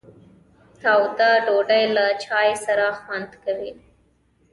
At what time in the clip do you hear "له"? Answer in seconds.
1.95-2.05